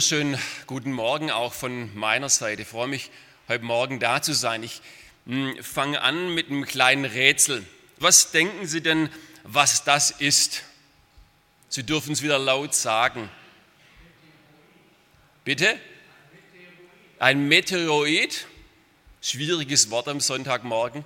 [0.00, 2.62] Wunderschönen guten Morgen auch von meiner Seite.
[2.62, 3.10] Ich freue mich,
[3.48, 4.62] heute Morgen da zu sein.
[4.62, 4.80] Ich
[5.26, 7.66] hm, fange an mit einem kleinen Rätsel.
[7.98, 9.10] Was denken Sie denn,
[9.42, 10.62] was das ist?
[11.68, 13.28] Sie dürfen es wieder laut sagen.
[15.44, 15.78] Bitte?
[17.18, 18.46] Ein Meteoroid?
[19.20, 21.04] Schwieriges Wort am Sonntagmorgen.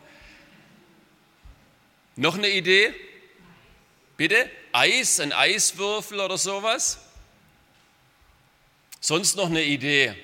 [2.15, 2.95] Noch eine Idee?
[4.16, 4.49] Bitte?
[4.71, 7.04] Eis, ein Eiswürfel oder sowas?
[9.07, 10.15] Sonst noch eine Idee?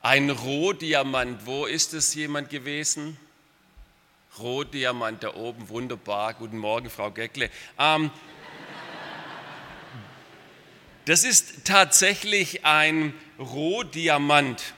[0.00, 3.16] Ein Rohdiamant, wo ist es jemand gewesen?
[4.40, 6.34] Rohdiamant da oben, wunderbar.
[6.34, 7.48] Guten Morgen, Frau Geckle.
[7.78, 8.10] Ähm,
[11.04, 14.74] das ist tatsächlich ein Rohdiamant.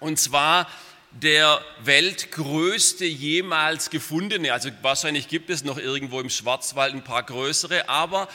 [0.00, 0.68] Und zwar
[1.12, 4.52] der weltgrößte jemals gefundene.
[4.52, 8.28] Also wahrscheinlich gibt es noch irgendwo im Schwarzwald ein paar größere, aber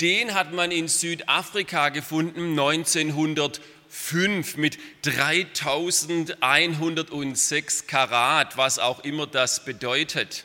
[0.00, 10.44] den hat man in Südafrika gefunden 1905 mit 3106 Karat, was auch immer das bedeutet.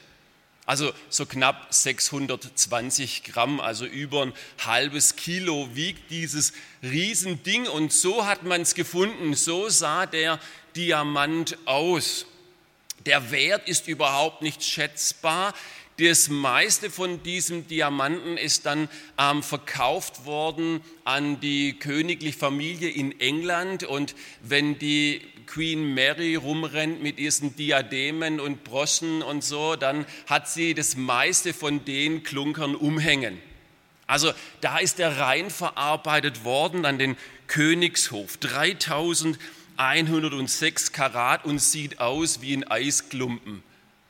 [0.65, 4.33] Also so knapp 620 Gramm, also über ein
[4.65, 10.39] halbes Kilo wiegt dieses Riesending und so hat man es gefunden, so sah der
[10.75, 12.25] Diamant aus.
[13.05, 15.53] Der Wert ist überhaupt nicht schätzbar.
[15.97, 23.17] Das meiste von diesem Diamanten ist dann ähm, verkauft worden an die königliche Familie in
[23.21, 23.85] England.
[23.85, 30.50] Und wenn die Queen Mary rumrennt mit ihren Diademen und Broschen und so, dann hat
[30.50, 33.38] sie das meiste von den Klunkern umhängen.
[34.06, 37.16] Also da ist er rein verarbeitet worden an den
[37.47, 38.35] Königshof.
[38.38, 43.63] 3106 Karat und sieht aus wie ein Eisklumpen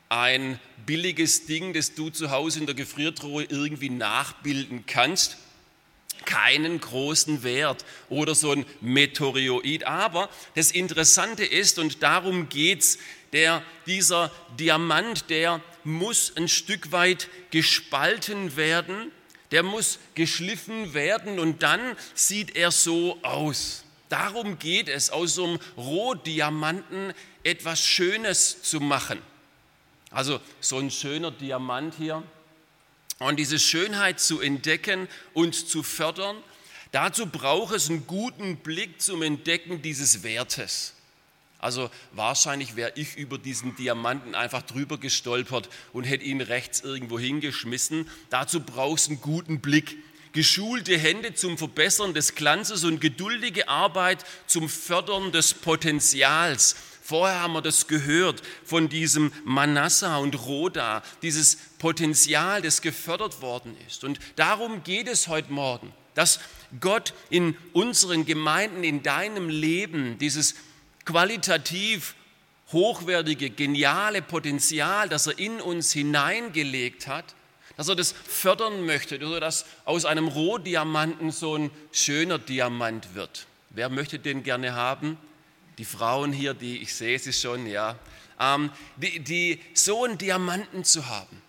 [0.08, 5.36] ein billiges Ding, das du zu Hause in der Gefriertruhe irgendwie nachbilden kannst.
[6.24, 9.84] Keinen großen Wert oder so ein Meteoroid.
[9.84, 12.98] Aber das Interessante ist, und darum geht's,
[13.32, 19.10] der, dieser Diamant, der muss ein Stück weit gespalten werden,
[19.50, 23.84] der muss geschliffen werden und dann sieht er so aus.
[24.08, 27.12] Darum geht es, aus so einem Rohdiamanten
[27.42, 29.20] etwas Schönes zu machen.
[30.10, 32.22] Also so ein schöner Diamant hier.
[33.18, 36.36] Und diese Schönheit zu entdecken und zu fördern,
[36.92, 40.92] dazu braucht es einen guten Blick zum Entdecken dieses Wertes.
[41.58, 47.18] Also wahrscheinlich wäre ich über diesen Diamanten einfach drüber gestolpert und hätte ihn rechts irgendwo
[47.18, 48.08] hingeschmissen.
[48.28, 49.96] Dazu braucht es einen guten Blick.
[50.32, 56.76] Geschulte Hände zum Verbessern des Glanzes und geduldige Arbeit zum Fördern des Potenzials.
[57.06, 63.76] Vorher haben wir das gehört von diesem Manasseh und Roda, dieses Potenzial, das gefördert worden
[63.86, 64.02] ist.
[64.02, 66.40] Und darum geht es heute Morgen, dass
[66.80, 70.56] Gott in unseren Gemeinden, in deinem Leben dieses
[71.04, 72.16] qualitativ
[72.72, 77.36] hochwertige, geniale Potenzial, das er in uns hineingelegt hat,
[77.76, 83.46] dass er das fördern möchte, dass aus einem Rohdiamanten so ein schöner Diamant wird.
[83.70, 85.18] Wer möchte den gerne haben?
[85.78, 87.98] Die Frauen hier, die ich sehe sie schon, ja,
[88.40, 91.42] ähm, die, die so einen Diamanten zu haben.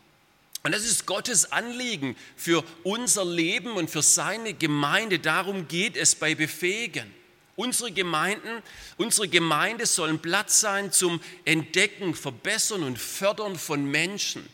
[0.64, 5.20] Und das ist Gottes Anliegen für unser Leben und für seine Gemeinde.
[5.20, 7.14] Darum geht es bei Befähigen.
[7.56, 8.62] Unsere Gemeinden,
[8.98, 14.48] unsere Gemeinde sollen Platz sein zum Entdecken, Verbessern und Fördern von Menschen.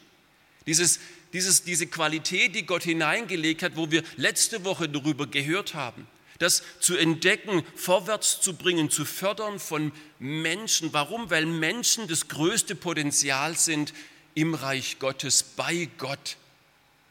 [0.68, 1.00] Dieses,
[1.34, 6.08] dieses, diese Qualität, die Gott hineingelegt hat, wo wir letzte Woche darüber gehört haben
[6.40, 10.94] das zu entdecken, vorwärts zu bringen, zu fördern von Menschen.
[10.94, 11.30] Warum?
[11.30, 13.94] Weil Menschen das größte Potenzial sind
[14.36, 16.38] im Reich Gottes, bei Gott.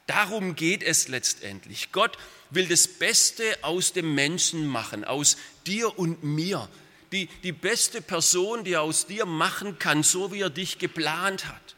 [0.06, 1.92] Darum geht es letztendlich.
[1.92, 2.19] Gott
[2.50, 5.36] will das Beste aus dem Menschen machen, aus
[5.66, 6.69] dir und mir.
[7.12, 11.46] Die, die beste Person, die er aus dir machen kann, so wie er dich geplant
[11.46, 11.76] hat.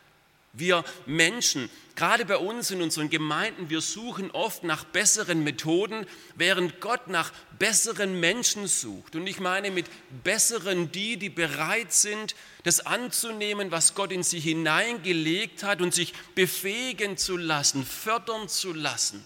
[0.53, 6.81] Wir Menschen, gerade bei uns in unseren Gemeinden, wir suchen oft nach besseren Methoden, während
[6.81, 9.17] Gott nach besseren Menschen sucht.
[9.17, 9.87] Und ich meine mit
[10.23, 16.13] besseren die, die bereit sind, das anzunehmen, was Gott in sie hineingelegt hat und sich
[16.35, 19.25] befähigen zu lassen, fördern zu lassen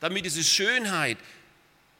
[0.00, 1.18] damit diese Schönheit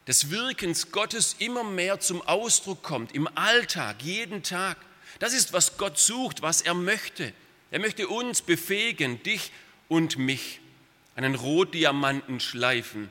[0.06, 4.78] des Wirkens Gottes immer mehr zum Ausdruck kommt, im Alltag, jeden Tag.
[5.18, 7.32] Das ist, was Gott sucht, was er möchte.
[7.70, 9.52] Er möchte uns befähigen, dich
[9.90, 10.60] und mich,
[11.16, 13.10] einen Rotdiamanten schleifen.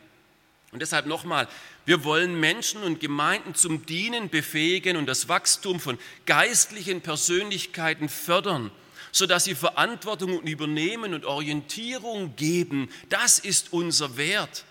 [0.72, 1.48] Und deshalb nochmal,
[1.86, 8.72] wir wollen Menschen und Gemeinden zum Dienen befähigen und das Wachstum von geistlichen Persönlichkeiten fördern,
[9.12, 12.90] sodass sie Verantwortung übernehmen und Orientierung geben.
[13.10, 14.64] Das ist unser Wert.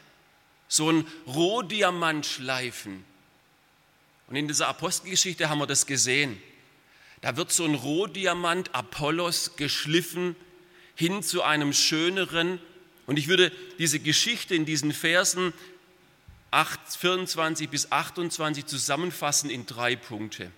[0.66, 3.04] So ein Rohdiamant schleifen.
[4.28, 6.40] Und in dieser Apostelgeschichte haben wir das gesehen.
[7.20, 10.36] Da wird so ein Rohdiamant Apollos geschliffen
[10.98, 12.58] hin zu einem schöneren.
[13.06, 15.52] Und ich würde diese Geschichte in diesen Versen
[16.50, 20.50] 8, 24 bis 28 zusammenfassen in drei Punkte.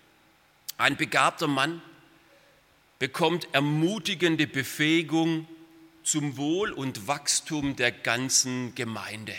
[0.79, 1.83] Ein begabter Mann
[2.99, 5.47] bekommt ermutigende Befähigung
[6.05, 9.35] zum Wohl und Wachstum der ganzen Gemeinde.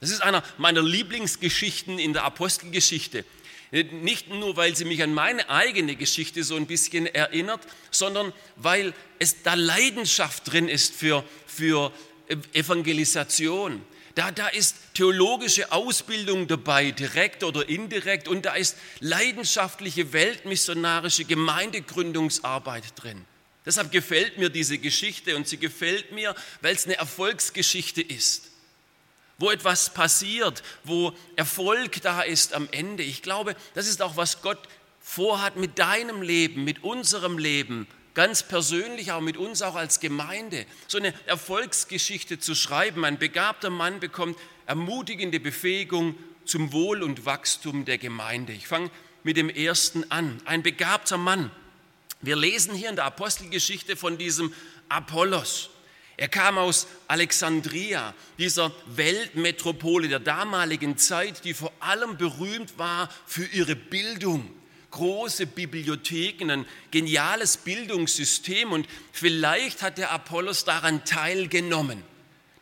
[0.00, 3.24] Das ist einer meiner Lieblingsgeschichten in der Apostelgeschichte.
[3.70, 7.60] Nicht nur, weil sie mich an meine eigene Geschichte so ein bisschen erinnert,
[7.90, 11.92] sondern weil es da Leidenschaft drin ist für, für
[12.54, 13.82] Evangelisation.
[14.14, 22.84] Da, da ist theologische Ausbildung dabei, direkt oder indirekt, und da ist leidenschaftliche weltmissionarische Gemeindegründungsarbeit
[22.96, 23.24] drin.
[23.66, 28.47] Deshalb gefällt mir diese Geschichte und sie gefällt mir, weil es eine Erfolgsgeschichte ist
[29.38, 33.02] wo etwas passiert, wo Erfolg da ist am Ende.
[33.04, 34.68] Ich glaube, das ist auch, was Gott
[35.00, 40.66] vorhat mit deinem Leben, mit unserem Leben, ganz persönlich, auch mit uns, auch als Gemeinde.
[40.88, 43.04] So eine Erfolgsgeschichte zu schreiben.
[43.04, 44.36] Ein begabter Mann bekommt
[44.66, 48.52] ermutigende Befähigung zum Wohl und Wachstum der Gemeinde.
[48.52, 48.90] Ich fange
[49.22, 50.42] mit dem ersten an.
[50.46, 51.52] Ein begabter Mann.
[52.20, 54.52] Wir lesen hier in der Apostelgeschichte von diesem
[54.88, 55.70] Apollos.
[56.18, 63.44] Er kam aus Alexandria, dieser Weltmetropole der damaligen Zeit, die vor allem berühmt war für
[63.44, 64.50] ihre Bildung.
[64.90, 72.02] Große Bibliotheken, ein geniales Bildungssystem und vielleicht hat der Apollos daran teilgenommen.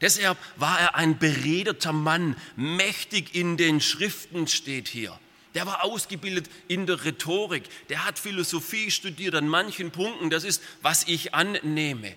[0.03, 5.19] Deshalb war er ein beredeter Mann, mächtig in den Schriften steht hier.
[5.55, 10.62] Der war ausgebildet in der Rhetorik, der hat Philosophie studiert an manchen Punkten, das ist,
[10.82, 12.17] was ich annehme.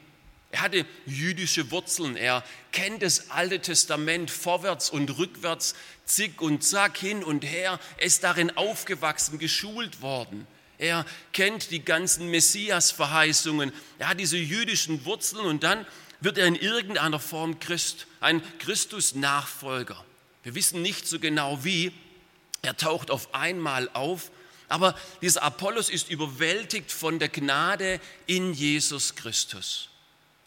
[0.52, 5.76] Er hatte jüdische Wurzeln, er kennt das Alte Testament vorwärts und rückwärts,
[6.06, 7.80] zick und zack, hin und her.
[7.98, 10.48] Er ist darin aufgewachsen, geschult worden.
[10.80, 13.72] Er kennt die ganzen Messias-Verheißungen.
[14.00, 15.86] Er hat diese jüdischen Wurzeln und dann
[16.22, 20.04] wird er in irgendeiner Form Christ, ein Christus-Nachfolger.
[20.44, 21.92] Wir wissen nicht so genau wie.
[22.62, 24.32] Er taucht auf einmal auf,
[24.68, 29.89] aber dieser Apollos ist überwältigt von der Gnade in Jesus Christus.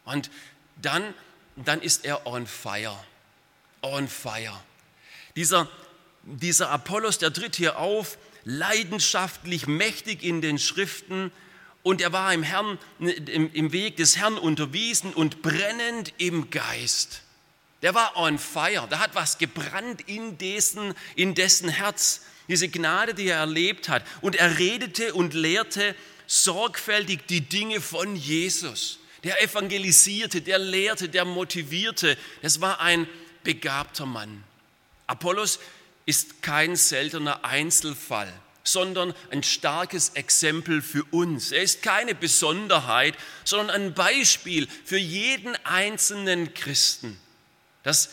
[0.05, 0.31] Und
[0.77, 1.15] dann,
[1.57, 2.99] dann ist er on fire.
[3.83, 4.61] On fire.
[5.37, 5.69] Dieser,
[6.23, 11.33] dieser Apollos, der tritt hier auf, leidenschaftlich, mächtig in den Schriften
[11.83, 17.23] und er war im, Herrn, im, im Weg des Herrn unterwiesen und brennend im Geist.
[17.83, 23.15] Der war on fire, da hat was gebrannt in dessen, in dessen Herz, diese Gnade,
[23.15, 24.05] die er erlebt hat.
[24.21, 25.97] Und er redete und lehrte
[26.27, 32.17] sorgfältig die Dinge von Jesus der evangelisierte, der lehrte, der motivierte.
[32.43, 33.07] Das war ein
[33.45, 34.43] begabter Mann.
[35.07, 35.61] Apollos
[36.07, 38.33] ist kein seltener Einzelfall,
[38.65, 41.53] sondern ein starkes Exempel für uns.
[41.53, 47.19] Er ist keine Besonderheit, sondern ein Beispiel für jeden einzelnen Christen,
[47.83, 48.11] dass,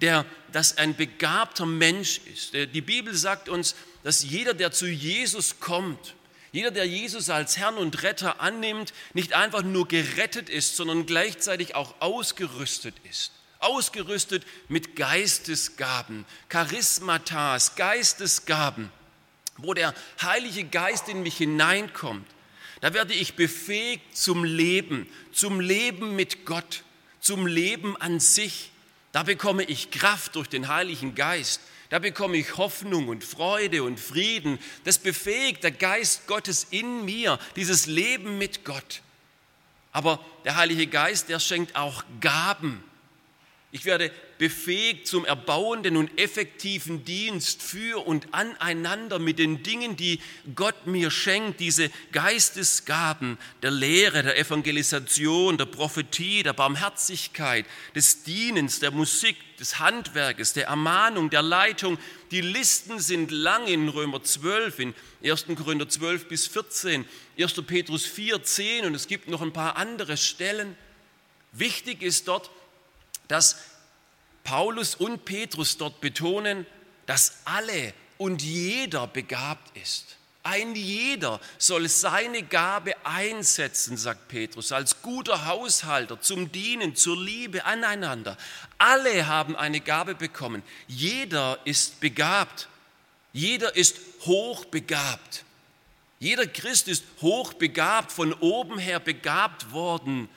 [0.00, 2.54] der, dass ein begabter Mensch ist.
[2.54, 6.14] Die Bibel sagt uns, dass jeder, der zu Jesus kommt,
[6.58, 11.76] jeder, der Jesus als Herrn und Retter annimmt, nicht einfach nur gerettet ist, sondern gleichzeitig
[11.76, 13.30] auch ausgerüstet ist.
[13.60, 18.90] Ausgerüstet mit Geistesgaben, Charismatas, Geistesgaben,
[19.56, 22.26] wo der Heilige Geist in mich hineinkommt.
[22.80, 26.82] Da werde ich befähigt zum Leben, zum Leben mit Gott,
[27.20, 28.72] zum Leben an sich.
[29.12, 31.60] Da bekomme ich Kraft durch den Heiligen Geist.
[31.90, 34.58] Da bekomme ich Hoffnung und Freude und Frieden.
[34.84, 39.00] Das befähigt der Geist Gottes in mir, dieses Leben mit Gott.
[39.92, 42.84] Aber der Heilige Geist, der schenkt auch Gaben.
[43.72, 50.20] Ich werde befähigt zum erbauenden und effektiven Dienst für und aneinander mit den Dingen, die
[50.54, 58.78] Gott mir schenkt, diese Geistesgaben der Lehre, der Evangelisation, der Prophetie, der Barmherzigkeit, des Dienens,
[58.78, 61.98] der Musik, des Handwerkes, der Ermahnung, der Leitung.
[62.30, 65.46] Die Listen sind lang in Römer 12, in 1.
[65.56, 67.04] Korinther 12 bis 14,
[67.38, 67.54] 1.
[67.66, 70.76] Petrus 4, 10 und es gibt noch ein paar andere Stellen.
[71.52, 72.50] Wichtig ist dort,
[73.26, 73.58] dass
[74.48, 76.64] Paulus und Petrus dort betonen,
[77.04, 80.16] dass alle und jeder begabt ist.
[80.42, 87.66] Ein jeder soll seine Gabe einsetzen, sagt Petrus, als guter Haushalter zum Dienen, zur Liebe
[87.66, 88.38] aneinander.
[88.78, 90.62] Alle haben eine Gabe bekommen.
[90.86, 92.68] Jeder ist begabt.
[93.34, 95.44] Jeder ist hochbegabt.
[96.20, 100.30] Jeder Christ ist hochbegabt, von oben her begabt worden.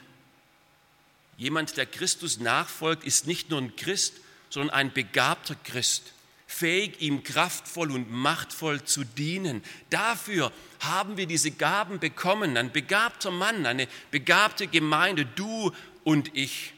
[1.42, 4.14] Jemand, der Christus nachfolgt, ist nicht nur ein Christ,
[4.52, 6.14] sondern ein begabter Christ
[6.46, 9.64] fähig, ihm kraftvoll und machtvoll zu dienen.
[9.90, 12.58] Dafür haben wir diese Gaben bekommen.
[12.58, 15.72] Ein begabter Mann, eine begabte Gemeinde, du
[16.04, 16.74] und ich.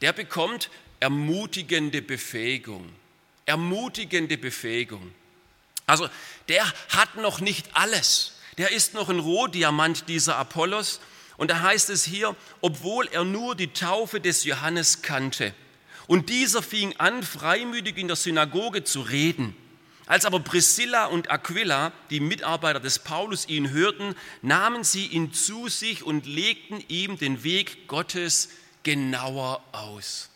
[0.00, 2.92] Der bekommt ermutigende Befähigung.
[3.46, 5.14] Ermutigende Befähigung.
[5.86, 6.08] Also
[6.48, 8.32] der hat noch nicht alles.
[8.58, 10.98] Der ist noch ein Rohdiamant, dieser Apollos.
[11.40, 15.54] Und da heißt es hier, obwohl er nur die Taufe des Johannes kannte.
[16.06, 19.56] Und dieser fing an, freimütig in der Synagoge zu reden.
[20.04, 25.68] Als aber Priscilla und Aquila, die Mitarbeiter des Paulus, ihn hörten, nahmen sie ihn zu
[25.68, 28.50] sich und legten ihm den Weg Gottes
[28.82, 30.28] genauer aus.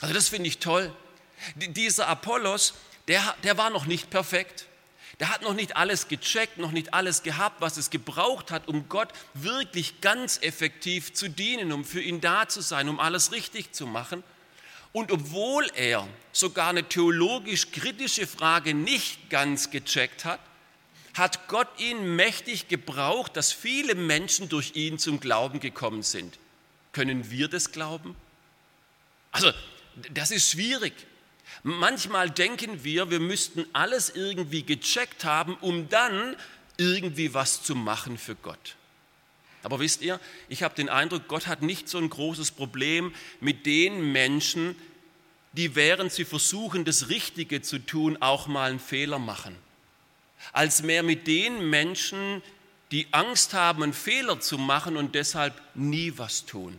[0.00, 0.92] Also das finde ich toll.
[1.54, 2.74] Dieser Apollos,
[3.06, 4.66] der, der war noch nicht perfekt.
[5.20, 8.88] Der hat noch nicht alles gecheckt, noch nicht alles gehabt, was es gebraucht hat, um
[8.88, 13.72] Gott wirklich ganz effektiv zu dienen, um für ihn da zu sein, um alles richtig
[13.72, 14.24] zu machen.
[14.92, 20.40] Und obwohl er sogar eine theologisch kritische Frage nicht ganz gecheckt hat,
[21.14, 26.38] hat Gott ihn mächtig gebraucht, dass viele Menschen durch ihn zum Glauben gekommen sind.
[26.92, 28.16] Können wir das glauben?
[29.32, 29.52] Also,
[30.12, 30.94] das ist schwierig.
[31.62, 36.36] Manchmal denken wir, wir müssten alles irgendwie gecheckt haben, um dann
[36.76, 38.76] irgendwie was zu machen für Gott.
[39.62, 43.66] Aber wisst ihr, ich habe den Eindruck, Gott hat nicht so ein großes Problem mit
[43.66, 44.74] den Menschen,
[45.52, 49.56] die während sie versuchen, das Richtige zu tun, auch mal einen Fehler machen,
[50.52, 52.42] als mehr mit den Menschen,
[52.90, 56.78] die Angst haben, einen Fehler zu machen und deshalb nie was tun.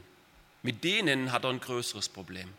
[0.63, 2.49] Mit denen hat er ein größeres Problem.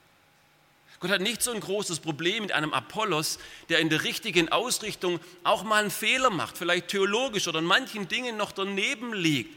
[1.02, 5.18] Gott hat nicht so ein großes Problem mit einem Apollos, der in der richtigen Ausrichtung
[5.42, 9.52] auch mal einen Fehler macht, vielleicht theologisch oder in manchen Dingen noch daneben liegt.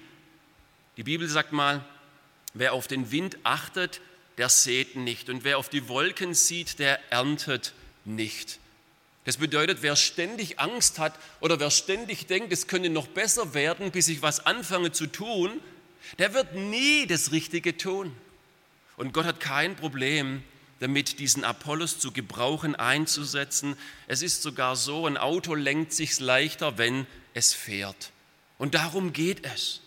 [0.98, 1.86] Die Bibel sagt mal,
[2.56, 4.02] wer auf den Wind achtet,
[4.40, 5.30] der sät nicht.
[5.30, 7.74] Und wer auf die Wolken sieht, der erntet
[8.06, 8.58] nicht.
[9.26, 13.92] Das bedeutet, wer ständig Angst hat oder wer ständig denkt, es könnte noch besser werden,
[13.92, 15.62] bis ich was anfange zu tun,
[16.18, 18.16] der wird nie das Richtige tun.
[18.98, 20.42] Und Gott hat kein Problem
[20.80, 23.78] damit, diesen Apollos zu gebrauchen, einzusetzen.
[24.08, 28.12] Es ist sogar so, ein Auto lenkt sich leichter, wenn es fährt.
[28.58, 29.82] Und darum geht es.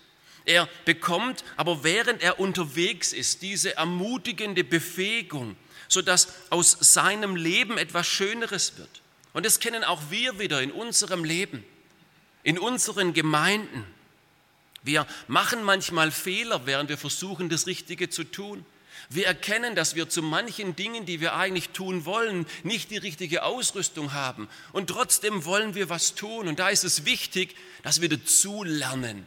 [0.44, 5.56] Er bekommt aber während er unterwegs ist diese ermutigende Befähigung,
[5.88, 9.02] sodass aus seinem Leben etwas Schöneres wird.
[9.34, 11.64] Und das kennen auch wir wieder in unserem Leben,
[12.44, 13.84] in unseren Gemeinden.
[14.82, 18.64] Wir machen manchmal Fehler, während wir versuchen, das Richtige zu tun.
[19.10, 23.42] Wir erkennen, dass wir zu manchen Dingen, die wir eigentlich tun wollen, nicht die richtige
[23.42, 24.48] Ausrüstung haben.
[24.72, 26.48] Und trotzdem wollen wir was tun.
[26.48, 29.26] Und da ist es wichtig, dass wir dazu lernen,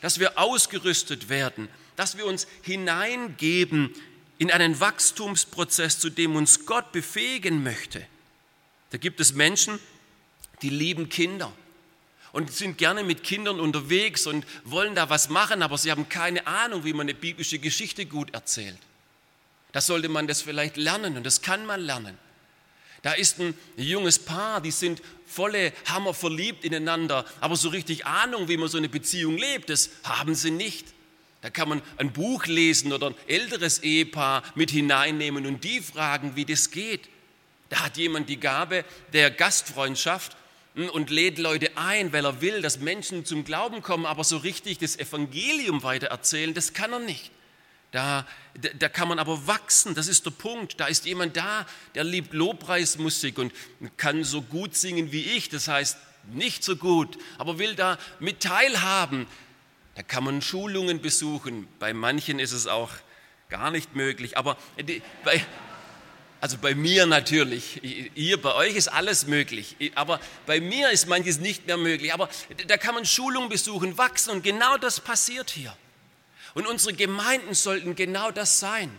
[0.00, 3.94] dass wir ausgerüstet werden, dass wir uns hineingeben
[4.38, 8.06] in einen Wachstumsprozess, zu dem uns Gott befähigen möchte.
[8.90, 9.78] Da gibt es Menschen,
[10.62, 11.52] die lieben Kinder
[12.32, 16.46] und sind gerne mit Kindern unterwegs und wollen da was machen, aber sie haben keine
[16.46, 18.78] Ahnung, wie man eine biblische Geschichte gut erzählt.
[19.72, 22.18] Da sollte man das vielleicht lernen und das kann man lernen.
[23.02, 28.48] Da ist ein junges Paar, die sind volle Hammer verliebt ineinander, aber so richtig Ahnung,
[28.48, 30.88] wie man so eine Beziehung lebt, das haben sie nicht.
[31.40, 36.36] Da kann man ein Buch lesen oder ein älteres Ehepaar mit hineinnehmen und die fragen,
[36.36, 37.08] wie das geht.
[37.70, 38.84] Da hat jemand die Gabe
[39.14, 40.36] der Gastfreundschaft
[40.74, 44.36] hm, und lädt Leute ein, weil er will, dass Menschen zum Glauben kommen, aber so
[44.36, 47.30] richtig das Evangelium weitererzählen, das kann er nicht.
[47.92, 48.24] Da,
[48.78, 50.78] da kann man aber wachsen, das ist der Punkt.
[50.78, 53.52] Da ist jemand da, der liebt Lobpreismusik und
[53.96, 55.98] kann so gut singen wie ich, das heißt
[56.32, 59.26] nicht so gut, aber will da mit teilhaben.
[59.94, 61.66] Da kann man Schulungen besuchen.
[61.78, 62.90] Bei manchen ist es auch
[63.48, 65.44] gar nicht möglich, aber die, bei,
[66.40, 67.82] also bei mir natürlich,
[68.14, 72.14] ihr, bei euch ist alles möglich, aber bei mir ist manches nicht mehr möglich.
[72.14, 72.28] Aber
[72.68, 75.76] da kann man Schulungen besuchen, wachsen und genau das passiert hier.
[76.54, 78.90] Und unsere Gemeinden sollten genau das sein.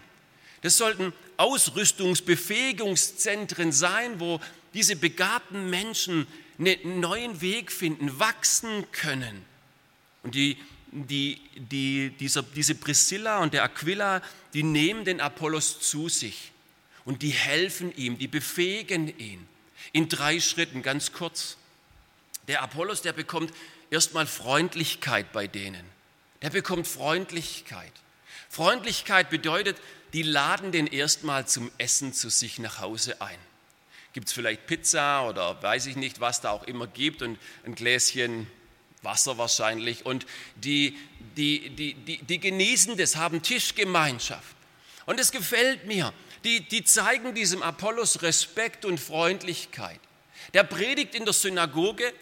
[0.61, 4.39] Das sollten Ausrüstungsbefähigungszentren sein, wo
[4.73, 6.27] diese begabten Menschen
[6.59, 9.45] einen neuen Weg finden, wachsen können.
[10.23, 10.57] Und die,
[10.91, 14.21] die, die, dieser, diese Priscilla und der Aquila,
[14.53, 16.51] die nehmen den Apollos zu sich.
[17.05, 19.47] Und die helfen ihm, die befähigen ihn.
[19.91, 21.57] In drei Schritten, ganz kurz.
[22.47, 23.51] Der Apollos, der bekommt
[23.89, 25.83] erstmal Freundlichkeit bei denen.
[26.41, 27.91] Der bekommt Freundlichkeit.
[28.49, 29.77] Freundlichkeit bedeutet,
[30.13, 33.37] die laden den erstmal zum Essen zu sich nach Hause ein.
[34.13, 37.75] Gibt es vielleicht Pizza oder weiß ich nicht, was da auch immer gibt und ein
[37.75, 38.47] Gläschen
[39.03, 40.05] Wasser wahrscheinlich.
[40.05, 40.97] Und die,
[41.37, 44.55] die, die, die, die genießen das, haben Tischgemeinschaft.
[45.05, 46.13] Und es gefällt mir.
[46.43, 49.99] Die, die zeigen diesem Apollos Respekt und Freundlichkeit.
[50.53, 52.13] Der predigt in der Synagoge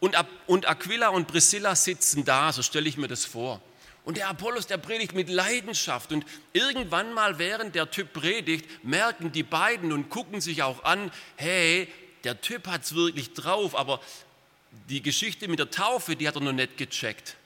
[0.00, 0.16] und,
[0.46, 3.60] und Aquila und Priscilla sitzen da, so stelle ich mir das vor.
[4.08, 6.12] Und der Apollos, der predigt mit Leidenschaft.
[6.12, 6.24] Und
[6.54, 11.88] irgendwann mal, während der Typ predigt, merken die beiden und gucken sich auch an, hey,
[12.24, 14.00] der Typ hat es wirklich drauf, aber
[14.88, 17.36] die Geschichte mit der Taufe, die hat er noch nicht gecheckt.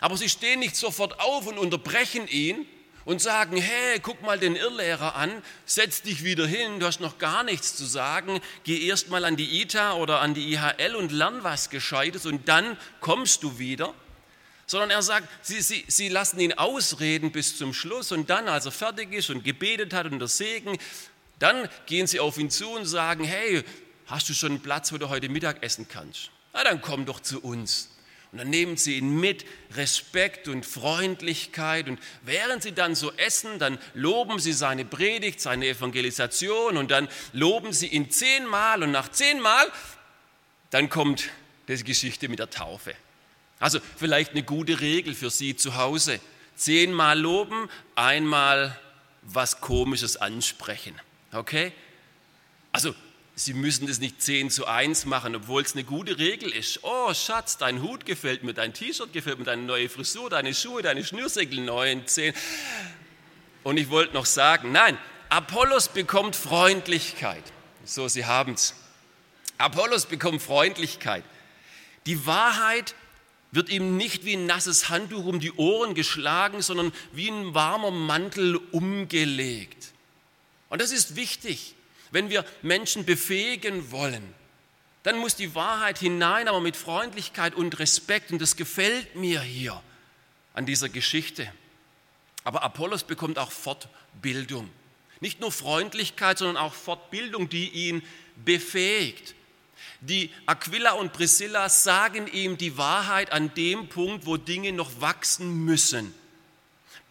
[0.00, 2.64] Aber sie stehen nicht sofort auf und unterbrechen ihn
[3.04, 7.18] und sagen, hey, guck mal den Irrlehrer an, setz dich wieder hin, du hast noch
[7.18, 11.12] gar nichts zu sagen, geh erst mal an die ITA oder an die IHL und
[11.12, 13.92] lern was Gescheites und dann kommst du wieder
[14.72, 18.64] sondern er sagt, sie, sie, sie lassen ihn ausreden bis zum Schluss und dann, als
[18.64, 20.78] er fertig ist und gebetet hat und der Segen,
[21.38, 23.64] dann gehen sie auf ihn zu und sagen, hey,
[24.06, 26.30] hast du schon einen Platz, wo du heute Mittag essen kannst?
[26.54, 27.90] Na, dann komm doch zu uns.
[28.32, 31.86] Und dann nehmen sie ihn mit, Respekt und Freundlichkeit.
[31.86, 37.08] Und während sie dann so essen, dann loben sie seine Predigt, seine Evangelisation und dann
[37.34, 38.82] loben sie ihn zehnmal.
[38.82, 39.70] Und nach zehnmal,
[40.70, 41.28] dann kommt
[41.68, 42.94] die Geschichte mit der Taufe.
[43.62, 46.18] Also vielleicht eine gute Regel für Sie zu Hause.
[46.56, 48.76] Zehnmal loben, einmal
[49.22, 51.00] was Komisches ansprechen.
[51.30, 51.70] Okay?
[52.72, 52.92] Also
[53.36, 56.80] Sie müssen das nicht 10 zu 1 machen, obwohl es eine gute Regel ist.
[56.82, 60.82] Oh Schatz, dein Hut gefällt mir, dein T-Shirt gefällt mir, deine neue Frisur, deine Schuhe,
[60.82, 62.34] deine Schnürsenkel, neun, zehn.
[63.62, 67.44] Und ich wollte noch sagen, nein, Apollos bekommt Freundlichkeit.
[67.84, 68.74] So, Sie haben es.
[69.56, 71.22] Apollos bekommt Freundlichkeit.
[72.06, 72.96] Die Wahrheit
[73.52, 77.90] wird ihm nicht wie ein nasses Handtuch um die Ohren geschlagen, sondern wie ein warmer
[77.90, 79.92] Mantel umgelegt.
[80.70, 81.74] Und das ist wichtig,
[82.10, 84.34] wenn wir Menschen befähigen wollen.
[85.02, 88.32] Dann muss die Wahrheit hinein, aber mit Freundlichkeit und Respekt.
[88.32, 89.82] Und das gefällt mir hier
[90.54, 91.52] an dieser Geschichte.
[92.44, 94.70] Aber Apollos bekommt auch Fortbildung.
[95.20, 98.02] Nicht nur Freundlichkeit, sondern auch Fortbildung, die ihn
[98.44, 99.34] befähigt.
[100.00, 105.64] Die Aquila und Priscilla sagen ihm die Wahrheit an dem Punkt, wo Dinge noch wachsen
[105.64, 106.12] müssen.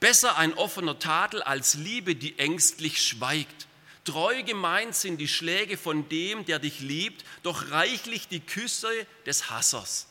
[0.02, 3.68] Besser ein offener Tadel als Liebe, die ängstlich schweigt.
[4.04, 8.90] Treu gemeint sind die Schläge von dem, der dich liebt, doch reichlich die Küsse
[9.26, 10.08] des Hassers.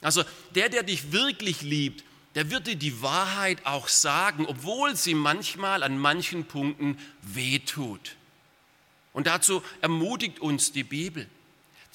[0.00, 0.22] Also
[0.54, 2.04] der, der dich wirklich liebt,
[2.36, 8.16] der wird dir die Wahrheit auch sagen, obwohl sie manchmal an manchen Punkten wehtut.
[9.12, 11.28] Und dazu ermutigt uns die Bibel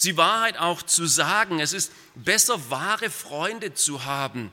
[0.03, 1.59] die Wahrheit auch zu sagen.
[1.59, 4.51] Es ist besser, wahre Freunde zu haben,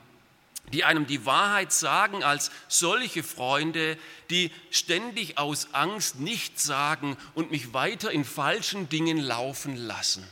[0.73, 3.97] die einem die Wahrheit sagen, als solche Freunde,
[4.29, 10.27] die ständig aus Angst nichts sagen und mich weiter in falschen Dingen laufen lassen.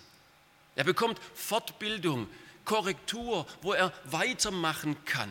[0.75, 2.28] Er bekommt Fortbildung,
[2.65, 5.30] Korrektur, wo er weitermachen kann.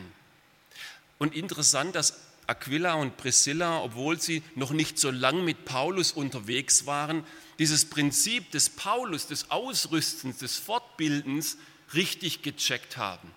[1.19, 6.85] Und interessant, dass Aquila und Priscilla, obwohl sie noch nicht so lang mit Paulus unterwegs
[6.85, 7.23] waren,
[7.59, 11.57] dieses Prinzip des Paulus, des Ausrüstens, des Fortbildens
[11.93, 13.31] richtig gecheckt haben.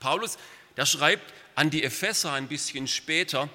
[0.00, 0.38] Paulus,
[0.76, 3.48] der schreibt an die Epheser ein bisschen später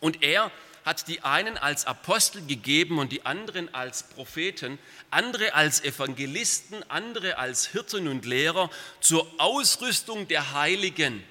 [0.00, 0.50] und er
[0.84, 4.78] hat die einen als Apostel gegeben und die anderen als Propheten,
[5.10, 8.68] andere als Evangelisten, andere als Hirten und Lehrer
[9.00, 11.22] zur Ausrüstung der Heiligen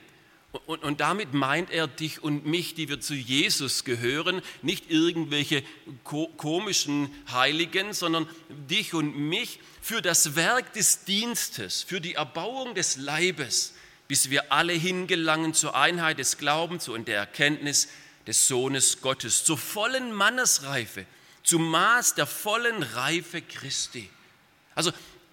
[0.51, 5.63] und, und, damit meint er dich und mich, die wir zu Jesus gehören, nicht irgendwelche
[6.03, 12.75] ko komischen Heiligen, sondern dich und mich für das Werk des Dienstes, für die Erbauung
[12.75, 13.75] des Leibes,
[14.09, 17.87] bis wir alle hingelangen zur Einheit des Glaubens und der Erkenntnis
[18.27, 21.05] des Sohnes Gottes, zur vollen Mannesreife,
[21.43, 24.09] zum Maß der vollen Reife Christi.
[24.75, 24.91] Also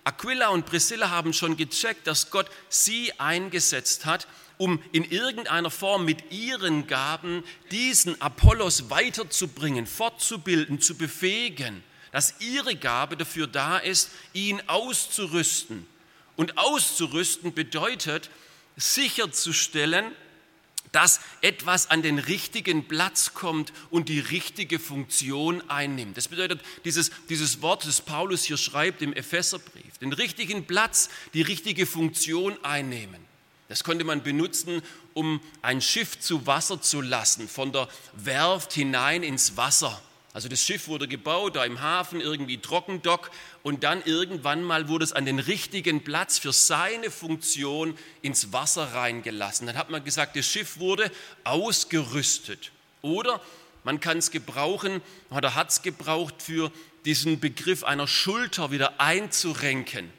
[0.09, 6.07] Aquila und Priscilla haben schon gecheckt, dass Gott sie eingesetzt hat, um in irgendeiner Form
[6.07, 14.09] mit ihren Gaben diesen Apollos weiterzubringen, fortzubilden, zu befähigen, dass ihre Gabe dafür da ist,
[14.33, 15.87] ihn auszurüsten.
[16.37, 18.31] Und auszurüsten bedeutet
[18.77, 20.07] sicherzustellen,
[20.93, 26.17] dass etwas an den richtigen Platz kommt und die richtige Funktion einnimmt.
[26.17, 31.43] Das bedeutet dieses, dieses Wort, das Paulus hier schreibt im Epheserbrief, den richtigen Platz, die
[31.43, 33.29] richtige Funktion einnehmen.
[33.69, 39.23] Das konnte man benutzen, um ein Schiff zu Wasser zu lassen, von der Werft hinein
[39.23, 40.01] ins Wasser.
[40.33, 43.31] Also das Schiff wurde gebaut, da im Hafen, irgendwie Trockendock
[43.69, 48.95] und dann irgendwann mal wurde es an den richtigen Platz für seine Funktion ins Wasser
[48.95, 49.67] reingelassen.
[49.67, 51.13] Dann hat man gesagt, das Schiff wurde
[51.45, 52.73] ausgerüstet.
[53.03, 53.43] Oder
[53.85, 56.73] man kann es gebrauchen, oder hat es gebraucht für
[57.05, 60.11] diesen Begriff einer Schulter wieder einzurenken.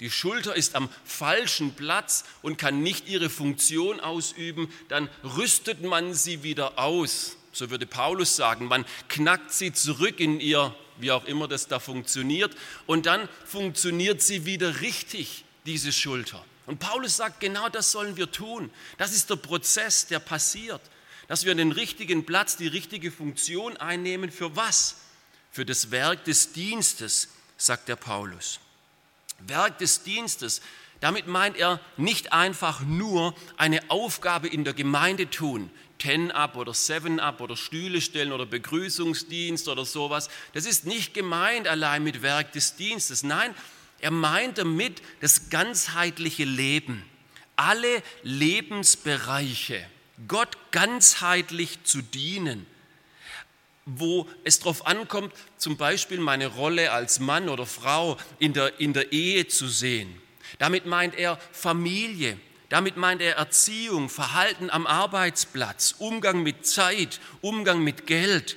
[0.00, 6.12] Die Schulter ist am falschen Platz und kann nicht ihre Funktion ausüben, dann rüstet man
[6.12, 7.36] sie wieder aus.
[7.56, 11.80] So würde Paulus sagen, man knackt sie zurück in ihr, wie auch immer das da
[11.80, 16.44] funktioniert, und dann funktioniert sie wieder richtig, diese Schulter.
[16.66, 18.70] Und Paulus sagt, genau das sollen wir tun.
[18.98, 20.82] Das ist der Prozess, der passiert,
[21.28, 24.30] dass wir den richtigen Platz, die richtige Funktion einnehmen.
[24.30, 24.96] Für was?
[25.50, 28.60] Für das Werk des Dienstes, sagt der Paulus.
[29.38, 30.60] Werk des Dienstes,
[31.06, 37.40] damit meint er nicht einfach nur eine Aufgabe in der Gemeinde tun, Ten-Up oder Seven-Up
[37.40, 40.28] oder Stühle stellen oder Begrüßungsdienst oder sowas.
[40.52, 43.22] Das ist nicht gemeint allein mit Werk des Dienstes.
[43.22, 43.54] Nein,
[44.00, 47.04] er meint damit das ganzheitliche Leben,
[47.54, 49.86] alle Lebensbereiche,
[50.26, 52.66] Gott ganzheitlich zu dienen,
[53.84, 58.92] wo es darauf ankommt, zum Beispiel meine Rolle als Mann oder Frau in der, in
[58.92, 60.20] der Ehe zu sehen.
[60.58, 67.82] Damit meint er Familie, damit meint er Erziehung, Verhalten am Arbeitsplatz, Umgang mit Zeit, Umgang
[67.82, 68.56] mit Geld.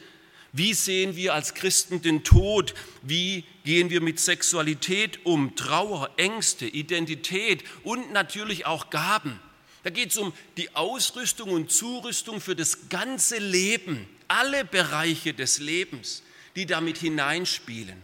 [0.51, 2.73] Wie sehen wir als Christen den Tod?
[3.03, 5.55] Wie gehen wir mit Sexualität um?
[5.55, 9.39] Trauer, Ängste, Identität und natürlich auch Gaben.
[9.83, 15.59] Da geht es um die Ausrüstung und Zurüstung für das ganze Leben, alle Bereiche des
[15.59, 16.23] Lebens,
[16.55, 18.01] die damit hineinspielen.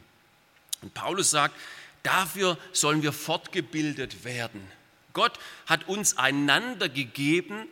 [0.81, 1.55] Und Paulus sagt,
[2.05, 4.61] dafür sollen wir fortgebildet werden.
[5.13, 7.67] Gott hat uns einander gegeben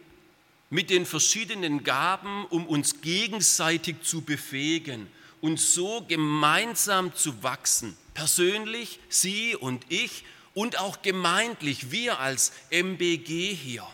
[0.70, 5.08] mit den verschiedenen Gaben, um uns gegenseitig zu befähigen
[5.42, 7.96] und so gemeinsam zu wachsen.
[8.14, 13.86] Persönlich, Sie und ich und auch gemeindlich, wir als MBG hier.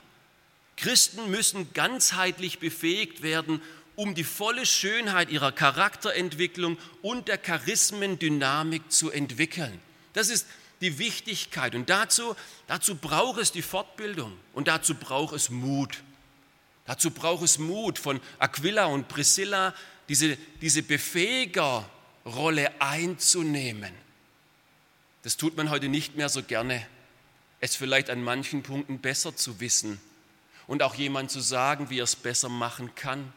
[0.78, 3.62] Christen müssen ganzheitlich befähigt werden,
[3.96, 9.82] um die volle Schönheit ihrer Charakterentwicklung und der Charismendynamik zu entwickeln.
[10.14, 10.48] Das ist
[10.82, 11.76] die Wichtigkeit.
[11.76, 12.36] Und dazu,
[12.68, 16.04] dazu braucht es die Fortbildung und dazu braucht es Mut.
[16.86, 19.76] Dazu braucht es Mut von Aquila und Priscilla,
[20.08, 23.94] diese, diese Befähigerrolle einzunehmen.
[25.22, 26.86] Das tut man heute nicht mehr so gerne,
[27.60, 30.00] es vielleicht an manchen Punkten besser zu wissen
[30.66, 33.34] und auch jemand zu sagen, wie er es besser machen kann.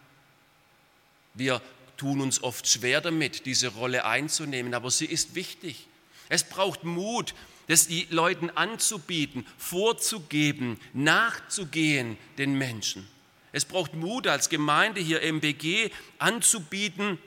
[1.35, 1.61] Wir
[1.97, 5.89] tun uns oft schwer damit, diese Rolle einzunehmen, aber sie ist wichtig.
[6.29, 7.35] Es braucht Mut,
[7.69, 13.09] das die Leuten anzubieten, vorzugeben, nachzugehen den Menschen.
[13.53, 17.19] Es braucht Mut als Gemeinde hier MBG anzubieten,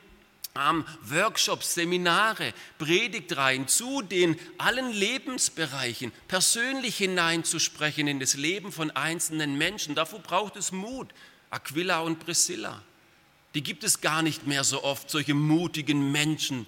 [0.58, 9.58] ähm, Workshops, Seminare, Predigtreihen zu den allen Lebensbereichen persönlich hineinzusprechen in das Leben von einzelnen
[9.58, 9.96] Menschen.
[9.96, 11.10] Dafür braucht es Mut.
[11.52, 12.82] Aquila und Priscilla,
[13.54, 16.66] die gibt es gar nicht mehr so oft, solche mutigen Menschen,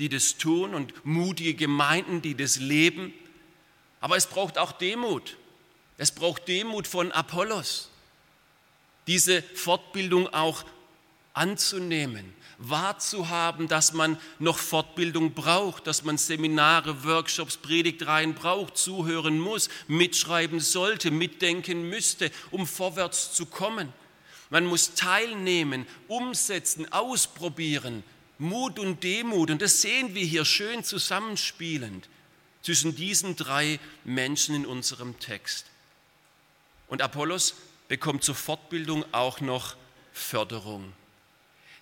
[0.00, 3.12] die das tun und mutige Gemeinden, die das leben.
[4.00, 5.36] Aber es braucht auch Demut.
[5.98, 7.90] Es braucht Demut von Apollos,
[9.06, 10.64] diese Fortbildung auch
[11.34, 19.68] anzunehmen, wahrzuhaben, dass man noch Fortbildung braucht, dass man Seminare, Workshops, Predigtreihen braucht, zuhören muss,
[19.88, 23.92] mitschreiben sollte, mitdenken müsste, um vorwärts zu kommen.
[24.48, 28.02] Man muss teilnehmen, umsetzen, ausprobieren,
[28.40, 29.50] Mut und Demut.
[29.50, 32.08] Und das sehen wir hier schön zusammenspielend
[32.62, 35.66] zwischen diesen drei Menschen in unserem Text.
[36.88, 37.54] Und Apollos
[37.88, 39.76] bekommt zur Fortbildung auch noch
[40.12, 40.92] Förderung.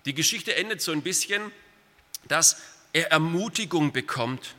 [0.05, 1.51] Die Geschichte endet so ein bisschen,
[2.27, 2.61] dass
[2.93, 4.55] er Ermutigung bekommt.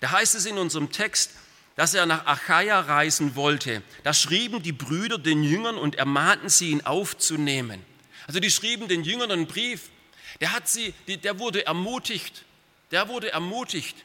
[0.00, 1.32] Da heißt es in unserem Text,
[1.76, 3.82] dass er nach Achaia reisen wollte.
[4.04, 7.84] Da schrieben die Brüder den Jüngern und ermahnten sie, ihn aufzunehmen.
[8.26, 9.90] Also die schrieben den Jüngern einen Brief
[10.40, 12.44] der, hat sie, der wurde ermutigt.
[12.90, 13.96] Der wurde ermutigt.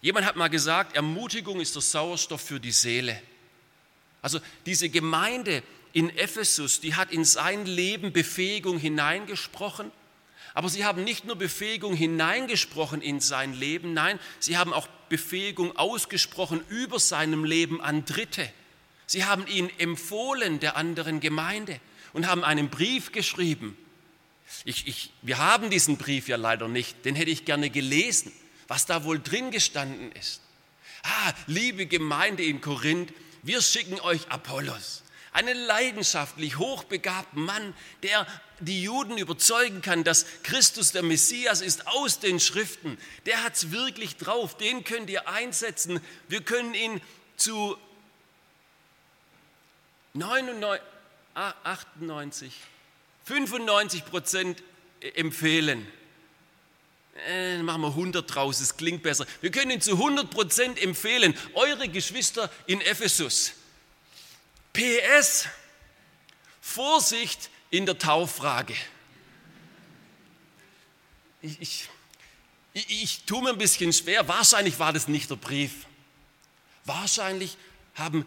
[0.00, 3.20] Jemand hat mal gesagt, Ermutigung ist der Sauerstoff für die Seele.
[4.22, 5.62] Also diese Gemeinde
[5.92, 9.90] in Ephesus, die hat in sein Leben Befähigung hineingesprochen.
[10.54, 15.76] Aber sie haben nicht nur Befähigung hineingesprochen in sein Leben, nein, sie haben auch Befähigung
[15.76, 18.50] ausgesprochen über seinem Leben an Dritte.
[19.06, 21.80] Sie haben ihn empfohlen der anderen Gemeinde
[22.12, 23.76] und haben einen Brief geschrieben
[24.64, 28.32] ich, ich, wir haben diesen Brief ja leider nicht, den hätte ich gerne gelesen,
[28.68, 30.40] was da wohl drin gestanden ist.
[31.02, 35.02] Ah, liebe Gemeinde in Korinth, wir schicken euch Apollos.
[35.32, 38.26] einen leidenschaftlich hochbegabten Mann, der
[38.58, 42.98] die Juden überzeugen kann, dass Christus der Messias ist aus den Schriften.
[43.26, 46.00] Der hat es wirklich drauf, den könnt ihr einsetzen.
[46.28, 47.00] Wir können ihn
[47.36, 47.76] zu
[50.14, 50.82] 99,
[51.34, 52.52] 98,
[53.30, 54.62] 95 Prozent
[55.14, 55.86] empfehlen.
[57.28, 59.24] Äh, machen wir 100 draus, es klingt besser.
[59.40, 61.36] Wir können ihn zu 100 Prozent empfehlen.
[61.54, 63.52] Eure Geschwister in Ephesus.
[64.72, 65.46] PS,
[66.60, 68.74] Vorsicht in der Tauffrage.
[71.40, 71.88] Ich, ich,
[72.72, 74.26] ich, ich tue mir ein bisschen schwer.
[74.26, 75.86] Wahrscheinlich war das nicht der Brief.
[76.84, 77.56] Wahrscheinlich
[77.94, 78.26] haben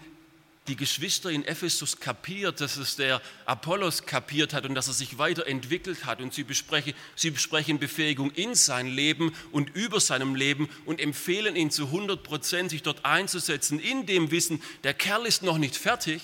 [0.67, 5.17] die Geschwister in Ephesus kapiert, dass es der Apollos kapiert hat und dass er sich
[5.17, 6.21] weiterentwickelt hat.
[6.21, 11.55] Und sie besprechen, sie besprechen Befähigung in sein Leben und über seinem Leben und empfehlen
[11.55, 15.75] ihn zu 100 Prozent, sich dort einzusetzen, in dem Wissen, der Kerl ist noch nicht
[15.75, 16.21] fertig,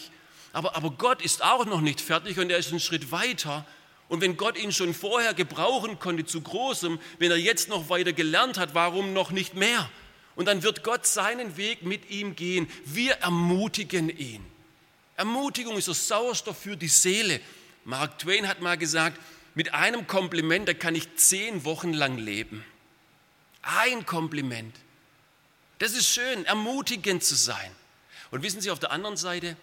[0.54, 3.66] aber, aber Gott ist auch noch nicht fertig und er ist einen Schritt weiter.
[4.08, 8.14] Und wenn Gott ihn schon vorher gebrauchen konnte zu großem, wenn er jetzt noch weiter
[8.14, 9.90] gelernt hat, warum noch nicht mehr?
[10.36, 12.70] Und dann wird Gott seinen Weg mit ihm gehen.
[12.86, 14.46] Wir ermutigen ihn.
[15.18, 17.42] Ermutigung ist der Sauerstoff für die Seele.
[17.84, 19.20] Mark Twain hat mal gesagt,
[19.56, 22.64] mit einem Kompliment, da kann ich zehn Wochen lang leben.
[23.62, 24.76] Ein Kompliment.
[25.80, 27.72] Das ist schön, ermutigend zu sein.
[28.32, 29.58] Und wissen Sie, auf der anderen Seite,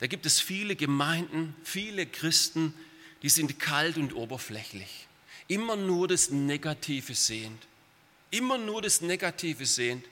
[0.00, 2.74] da gibt es viele Gemeinden, viele Christen,
[3.22, 5.06] die sind kalt und oberflächlich.
[5.46, 7.66] Immer nur das Negative sehend.
[8.30, 10.04] Immer nur das Negative sehend.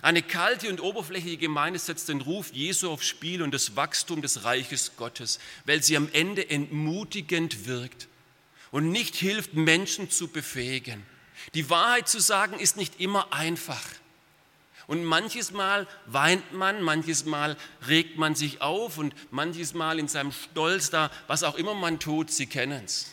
[0.00, 4.44] Eine kalte und oberflächliche Gemeinde setzt den Ruf Jesu aufs Spiel und das Wachstum des
[4.44, 8.06] Reiches Gottes, weil sie am Ende entmutigend wirkt
[8.70, 11.04] und nicht hilft, Menschen zu befähigen.
[11.54, 13.84] Die Wahrheit zu sagen ist nicht immer einfach.
[14.86, 17.56] Und manches Mal weint man, manches Mal
[17.88, 21.98] regt man sich auf und manches Mal in seinem Stolz da, was auch immer man
[21.98, 23.12] tut, Sie kennen es.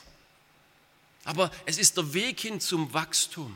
[1.26, 3.56] Aber es ist der Weg hin zum Wachstum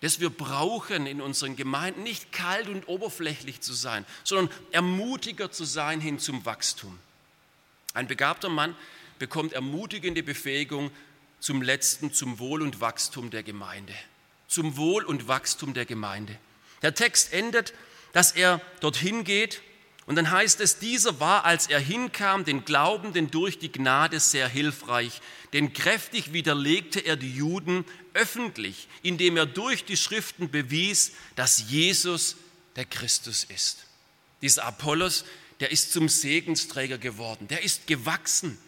[0.00, 5.64] dass wir brauchen in unseren Gemeinden, nicht kalt und oberflächlich zu sein, sondern ermutiger zu
[5.64, 6.98] sein hin zum Wachstum.
[7.92, 8.74] Ein begabter Mann
[9.18, 10.90] bekommt ermutigende Befähigung
[11.38, 13.94] zum Letzten, zum Wohl und Wachstum der Gemeinde.
[14.48, 16.36] Zum Wohl und Wachstum der Gemeinde.
[16.82, 17.74] Der Text endet,
[18.12, 19.60] dass er dorthin geht
[20.10, 24.48] und dann heißt es, dieser war, als er hinkam, den Glaubenden durch die Gnade sehr
[24.48, 25.20] hilfreich,
[25.52, 32.34] denn kräftig widerlegte er die Juden öffentlich, indem er durch die Schriften bewies, dass Jesus
[32.74, 33.86] der Christus ist.
[34.42, 35.24] Dieser Apollos,
[35.60, 38.58] der ist zum Segensträger geworden, der ist gewachsen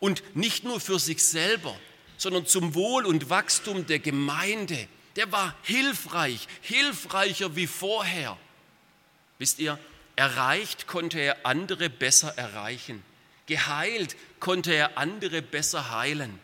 [0.00, 1.74] und nicht nur für sich selber,
[2.18, 4.86] sondern zum Wohl und Wachstum der Gemeinde.
[5.16, 8.36] Der war hilfreich, hilfreicher wie vorher.
[9.38, 9.78] Wisst ihr,
[10.20, 13.02] erreicht konnte er andere besser erreichen.
[13.46, 16.38] Geheilt konnte er andere besser heilen.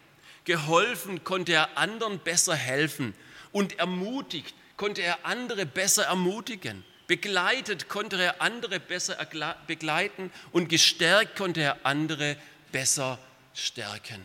[0.47, 3.15] Geholfen konnte er anderen besser helfen.
[3.53, 6.87] Und ermutigt konnte er andere besser ermutigen.
[7.07, 9.19] Begleitet konnte er andere besser
[9.67, 10.33] begleiten.
[10.53, 12.39] Und gestärkt konnte er andere
[12.73, 13.19] besser
[13.53, 14.25] stärken.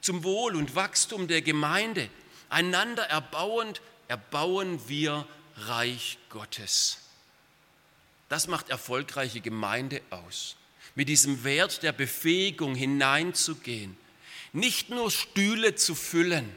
[0.00, 2.08] Zum Wohl und Wachstum der Gemeinde,
[2.48, 7.01] einander erbauend, erbauen wir Reich Gottes.
[8.32, 10.56] Das macht erfolgreiche Gemeinde aus.
[10.94, 13.94] Mit diesem Wert der Befähigung hineinzugehen,
[14.54, 16.50] nicht nur Stühle zu füllen,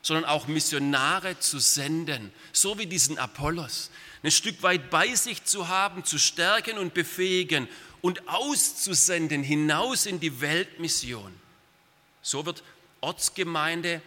[0.00, 3.90] sondern auch Missionare zu senden, so wie diesen Apollos,
[4.22, 7.68] ein Stück weit bei sich zu haben, zu stärken und befähigen
[8.00, 11.34] und auszusenden hinaus in die Weltmission.
[12.22, 12.64] So wird
[13.02, 14.00] Ortsgemeinde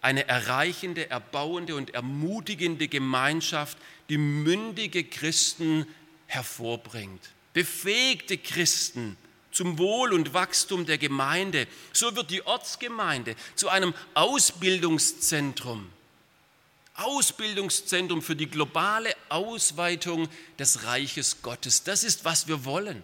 [0.00, 3.76] eine erreichende, erbauende und ermutigende Gemeinschaft,
[4.08, 5.88] die mündige Christen
[6.26, 7.30] hervorbringt.
[7.52, 9.16] Befähigte Christen,
[9.54, 11.66] zum Wohl und Wachstum der Gemeinde.
[11.92, 15.88] So wird die Ortsgemeinde zu einem Ausbildungszentrum.
[16.94, 21.82] Ausbildungszentrum für die globale Ausweitung des Reiches Gottes.
[21.82, 23.02] Das ist, was wir wollen.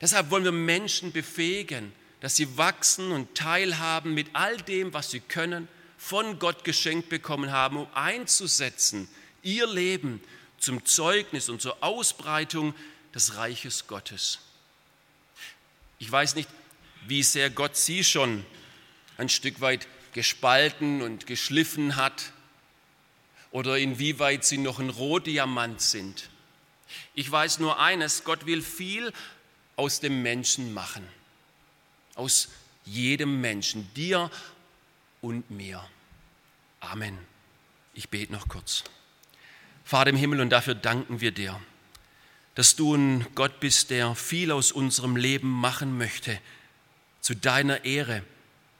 [0.00, 5.20] Deshalb wollen wir Menschen befähigen, dass sie wachsen und teilhaben mit all dem, was sie
[5.20, 9.08] können, von Gott geschenkt bekommen haben, um einzusetzen,
[9.42, 10.20] ihr Leben
[10.60, 12.74] zum Zeugnis und zur Ausbreitung
[13.14, 14.38] des Reiches Gottes.
[15.98, 16.48] Ich weiß nicht,
[17.06, 18.44] wie sehr Gott sie schon
[19.16, 22.32] ein Stück weit gespalten und geschliffen hat
[23.50, 26.30] oder inwieweit sie noch ein Rohdiamant sind.
[27.14, 29.12] Ich weiß nur eines, Gott will viel
[29.76, 31.06] aus dem Menschen machen,
[32.14, 32.48] aus
[32.84, 34.30] jedem Menschen, dir
[35.20, 35.86] und mir.
[36.80, 37.16] Amen.
[37.94, 38.84] Ich bete noch kurz.
[39.90, 41.60] Vater im Himmel, und dafür danken wir dir
[42.54, 46.38] dass du ein Gott bist, der viel aus unserem Leben machen möchte,
[47.20, 48.22] zu deiner Ehre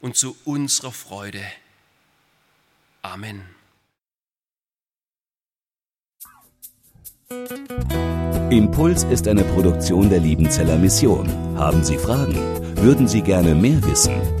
[0.01, 1.43] und zu unserer Freude.
[3.01, 3.41] Amen.
[8.51, 11.27] Impuls ist eine Produktion der Liebenzeller Mission.
[11.57, 12.35] Haben Sie Fragen?
[12.77, 14.40] Würden Sie gerne mehr wissen?